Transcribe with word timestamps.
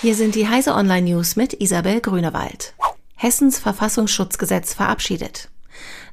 Hier 0.00 0.14
sind 0.14 0.36
die 0.36 0.46
Heise 0.46 0.74
Online 0.74 1.10
News 1.10 1.34
mit 1.34 1.60
Isabel 1.60 2.00
Grünewald. 2.00 2.72
Hessens 3.16 3.58
Verfassungsschutzgesetz 3.58 4.72
verabschiedet. 4.72 5.48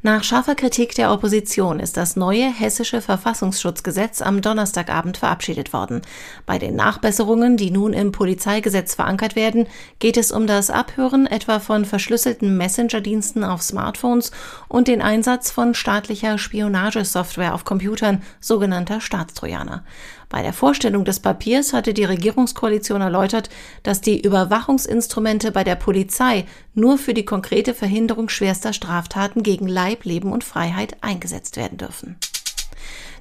Nach 0.01 0.23
scharfer 0.23 0.54
Kritik 0.54 0.93
der 0.93 1.12
Opposition 1.12 1.79
ist 1.79 1.97
das 1.97 2.15
neue 2.15 2.54
hessische 2.54 3.02
Verfassungsschutzgesetz 3.02 4.21
am 4.21 4.41
Donnerstagabend 4.41 5.18
verabschiedet 5.18 5.73
worden. 5.73 6.04
Bei 6.45 6.59
den 6.59 6.75
Nachbesserungen, 6.75 7.57
die 7.57 7.71
nun 7.71 7.91
im 7.91 8.12
Polizeigesetz 8.12 8.93
verankert 8.93 9.36
werden, 9.36 9.66
geht 9.98 10.17
es 10.17 10.31
um 10.31 10.45
das 10.45 10.70
Abhören 10.70 11.25
etwa 11.25 11.59
von 11.59 11.86
verschlüsselten 11.86 12.55
Messenger-Diensten 12.55 13.43
auf 13.43 13.63
Smartphones 13.63 14.30
und 14.67 14.88
den 14.88 15.02
Einsatz 15.02 15.49
von 15.49 15.73
staatlicher 15.73 16.38
Spionagesoftware 16.38 17.55
auf 17.55 17.66
Computern, 17.66 18.21
sogenannter 18.39 19.02
Staatstrojaner. 19.02 19.84
Bei 20.29 20.41
der 20.41 20.54
Vorstellung 20.54 21.05
des 21.05 21.20
Papiers 21.20 21.73
hatte 21.73 21.93
die 21.93 22.04
Regierungskoalition 22.04 23.02
erläutert, 23.02 23.49
dass 23.84 24.02
die 24.02 24.21
Überwachungsinstrumente 24.21 25.52
bei 25.52 25.63
der 25.63 25.76
Polizei 25.76 26.45
nur 26.75 26.97
für 26.97 27.13
die 27.13 27.25
konkrete 27.25 27.73
Verhinderung 27.73 28.29
schwerster 28.29 28.73
Straftaten 28.73 29.41
gegen 29.41 29.67
Leib, 29.67 30.05
Leben 30.05 30.31
und 30.31 30.43
Freiheit 30.43 30.98
eingesetzt 31.01 31.57
werden 31.57 31.77
dürfen. 31.77 32.17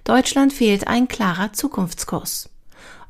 Deutschland 0.04 0.52
fehlt 0.52 0.86
ein 0.86 1.08
klarer 1.08 1.52
Zukunftskurs. 1.52 2.50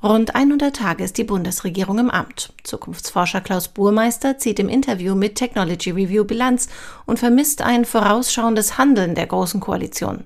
Rund 0.04 0.34
100 0.34 0.76
Tage 0.76 1.02
ist 1.02 1.16
die 1.16 1.24
Bundesregierung 1.24 1.98
im 1.98 2.10
Amt. 2.10 2.52
Zukunftsforscher 2.62 3.40
Klaus 3.40 3.68
Burmeister 3.68 4.36
zieht 4.36 4.58
im 4.58 4.68
Interview 4.68 5.14
mit 5.14 5.34
Technology 5.34 5.92
Review 5.92 6.24
Bilanz 6.24 6.68
und 7.06 7.18
vermisst 7.18 7.62
ein 7.62 7.86
vorausschauendes 7.86 8.76
Handeln 8.76 9.14
der 9.14 9.26
Großen 9.26 9.60
Koalition. 9.60 10.24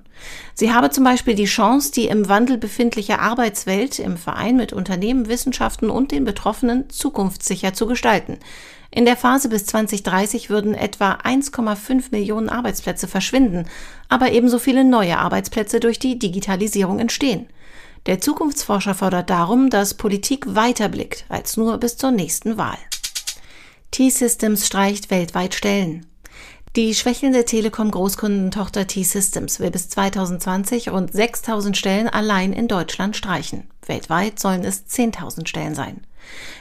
Sie 0.53 0.73
habe 0.73 0.89
zum 0.89 1.05
Beispiel 1.05 1.33
die 1.33 1.45
Chance, 1.45 1.93
die 1.93 2.07
im 2.07 2.27
Wandel 2.27 2.57
befindliche 2.57 3.19
Arbeitswelt 3.19 3.99
im 3.99 4.17
Verein 4.17 4.57
mit 4.57 4.73
Unternehmen, 4.73 5.29
Wissenschaften 5.29 5.89
und 5.89 6.11
den 6.11 6.25
Betroffenen 6.25 6.89
zukunftssicher 6.89 7.73
zu 7.73 7.87
gestalten. 7.87 8.37
In 8.91 9.05
der 9.05 9.17
Phase 9.17 9.49
bis 9.49 9.65
2030 9.67 10.49
würden 10.49 10.73
etwa 10.73 11.13
1,5 11.13 12.05
Millionen 12.11 12.49
Arbeitsplätze 12.49 13.07
verschwinden, 13.07 13.65
aber 14.07 14.31
ebenso 14.31 14.57
viele 14.57 14.83
neue 14.83 15.17
Arbeitsplätze 15.19 15.79
durch 15.79 15.99
die 15.99 16.17
Digitalisierung 16.17 16.99
entstehen. 16.99 17.47
Der 18.07 18.19
Zukunftsforscher 18.19 18.95
fordert 18.95 19.29
darum, 19.29 19.69
dass 19.69 19.93
Politik 19.93 20.55
weiterblickt 20.55 21.25
als 21.29 21.57
nur 21.57 21.77
bis 21.77 21.97
zur 21.97 22.11
nächsten 22.11 22.57
Wahl. 22.57 22.77
T-Systems 23.91 24.65
streicht 24.65 25.11
weltweit 25.11 25.53
Stellen. 25.53 26.05
Die 26.75 26.93
schwächelnde 26.93 27.45
Telekom-Großkundentochter 27.45 28.87
T-Systems 28.87 29.59
will 29.59 29.71
bis 29.71 29.89
2020 29.89 30.89
rund 30.89 31.11
6000 31.11 31.75
Stellen 31.75 32.07
allein 32.07 32.53
in 32.53 32.67
Deutschland 32.67 33.17
streichen. 33.17 33.69
Weltweit 33.85 34.39
sollen 34.39 34.63
es 34.63 34.85
10.000 34.85 35.47
Stellen 35.47 35.73
sein. 35.73 36.05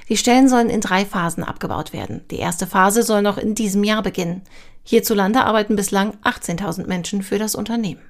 Die 0.09 0.17
Stellen 0.17 0.49
sollen 0.49 0.71
in 0.71 0.81
drei 0.81 1.05
Phasen 1.05 1.45
abgebaut 1.45 1.93
werden. 1.93 2.25
Die 2.31 2.39
erste 2.39 2.67
Phase 2.67 3.03
soll 3.03 3.23
noch 3.23 3.39
in 3.39 3.55
diesem 3.55 3.85
Jahr 3.85 4.03
beginnen. 4.03 4.43
Hierzulande 4.83 5.45
arbeiten 5.45 5.77
bislang 5.77 6.17
18.000 6.25 6.87
Menschen 6.87 7.23
für 7.23 7.39
das 7.39 7.55
Unternehmen. 7.55 8.01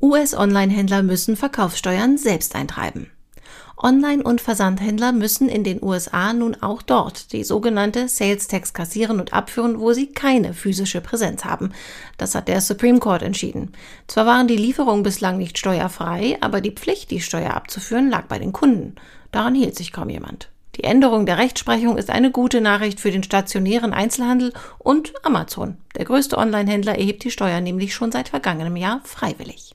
US-Online-Händler 0.00 1.02
müssen 1.02 1.36
Verkaufssteuern 1.36 2.18
selbst 2.18 2.54
eintreiben. 2.54 3.10
Online- 3.78 4.22
und 4.22 4.40
Versandhändler 4.40 5.12
müssen 5.12 5.50
in 5.50 5.62
den 5.62 5.82
USA 5.82 6.32
nun 6.32 6.56
auch 6.62 6.80
dort 6.80 7.32
die 7.32 7.44
sogenannte 7.44 8.08
Sales 8.08 8.48
Tax 8.48 8.72
kassieren 8.72 9.20
und 9.20 9.34
abführen, 9.34 9.80
wo 9.80 9.92
sie 9.92 10.06
keine 10.06 10.54
physische 10.54 11.02
Präsenz 11.02 11.44
haben. 11.44 11.72
Das 12.16 12.34
hat 12.34 12.48
der 12.48 12.62
Supreme 12.62 13.00
Court 13.00 13.22
entschieden. 13.22 13.72
Zwar 14.06 14.24
waren 14.24 14.48
die 14.48 14.56
Lieferungen 14.56 15.02
bislang 15.02 15.36
nicht 15.36 15.58
steuerfrei, 15.58 16.38
aber 16.40 16.62
die 16.62 16.70
Pflicht, 16.70 17.10
die 17.10 17.20
Steuer 17.20 17.52
abzuführen, 17.52 18.08
lag 18.08 18.24
bei 18.26 18.38
den 18.38 18.54
Kunden. 18.54 18.94
Daran 19.30 19.54
hielt 19.54 19.76
sich 19.76 19.92
kaum 19.92 20.08
jemand. 20.08 20.48
Die 20.76 20.84
Änderung 20.84 21.26
der 21.26 21.38
Rechtsprechung 21.38 21.98
ist 21.98 22.10
eine 22.10 22.30
gute 22.30 22.60
Nachricht 22.60 23.00
für 23.00 23.10
den 23.10 23.22
stationären 23.22 23.92
Einzelhandel 23.92 24.52
und 24.78 25.12
Amazon. 25.24 25.76
Der 25.96 26.04
größte 26.04 26.38
Online-Händler 26.38 26.98
erhebt 26.98 27.24
die 27.24 27.30
Steuer 27.30 27.60
nämlich 27.60 27.94
schon 27.94 28.12
seit 28.12 28.28
vergangenem 28.30 28.76
Jahr 28.76 29.00
freiwillig. 29.04 29.74